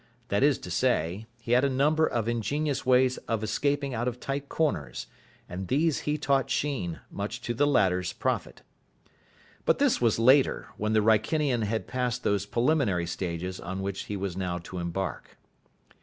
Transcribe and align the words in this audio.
That 0.29 0.41
is 0.41 0.57
to 0.57 0.71
say, 0.71 1.27
he 1.39 1.51
had 1.51 1.63
a 1.63 1.69
number 1.69 2.07
of 2.07 2.27
ingenious 2.27 2.87
ways 2.87 3.17
of 3.27 3.43
escaping 3.43 3.93
out 3.93 4.07
of 4.07 4.19
tight 4.19 4.49
corners; 4.49 5.05
and 5.47 5.67
these 5.67 5.99
he 6.09 6.17
taught 6.17 6.49
Sheen, 6.49 7.01
much 7.11 7.39
to 7.41 7.53
the 7.53 7.67
latter's 7.67 8.11
profit. 8.11 8.63
But 9.63 9.77
this 9.77 10.01
was 10.01 10.17
later, 10.17 10.69
when 10.75 10.93
the 10.93 11.01
Wrykinian 11.03 11.61
had 11.65 11.85
passed 11.85 12.23
those 12.23 12.47
preliminary 12.47 13.05
stages 13.05 13.59
on 13.59 13.83
which 13.83 14.05
he 14.05 14.17
was 14.17 14.35
now 14.35 14.57
to 14.57 14.79
embark. 14.79 15.37